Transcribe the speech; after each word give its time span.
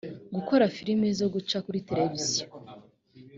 gukora 0.35 0.71
filimi 0.75 1.07
zo 1.19 1.27
guca 1.33 1.57
kuri 1.65 1.85
televiziyo 1.89 2.45